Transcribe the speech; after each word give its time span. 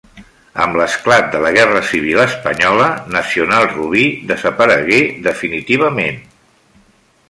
Amb 0.63 0.77
l'esclat 0.79 1.27
de 1.35 1.41
la 1.43 1.51
guerra 1.57 1.81
civil 1.91 2.23
espanyola, 2.25 2.89
Nacional 3.19 3.69
Rubí 3.77 4.09
desaparegué 4.35 5.01
definitivament. 5.33 6.23